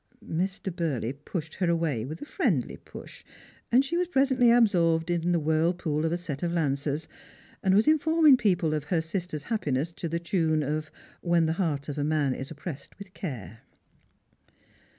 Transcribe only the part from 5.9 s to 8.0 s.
of a set of Lancers, and was